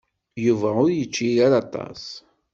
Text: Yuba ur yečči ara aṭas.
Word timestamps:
Yuba 0.45 0.69
ur 0.83 0.89
yečči 0.97 1.29
ara 1.45 1.57
aṭas. 1.63 2.03